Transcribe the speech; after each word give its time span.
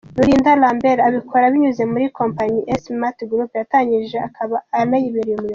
Rulindana 0.17 0.61
Lambert 0.63 0.99
abikora 1.07 1.51
binyuze 1.53 1.83
muri 1.91 2.05
kompanyi 2.19 2.59
ya 2.69 2.77
S 2.81 2.83
Mate 3.01 3.23
Group 3.29 3.51
yatangije 3.59 4.17
akaba 4.27 4.55
anayibereye 4.79 5.35
umuyobozi. 5.35 5.49